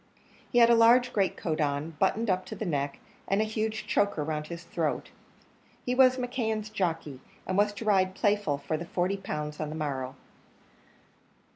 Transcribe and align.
He 0.51 0.57
had 0.57 0.71
a 0.71 0.75
large 0.75 1.13
great 1.13 1.37
coat 1.37 1.61
on, 1.61 1.91
buttoned 1.99 2.27
up 2.27 2.43
to 2.47 2.55
the 2.55 2.65
neck, 2.65 2.97
and 3.27 3.39
a 3.39 3.43
huge 3.43 3.85
choker 3.85 4.23
round 4.23 4.47
his 4.47 4.63
throat. 4.63 5.11
He 5.85 5.93
was 5.93 6.17
McKeon's 6.17 6.71
jockey, 6.71 7.19
and 7.45 7.55
was 7.55 7.71
to 7.73 7.85
ride 7.85 8.15
Playful 8.15 8.57
for 8.57 8.77
the 8.77 8.85
forty 8.85 9.17
pounds 9.17 9.59
on 9.59 9.69
the 9.69 9.75
morrow. 9.75 10.15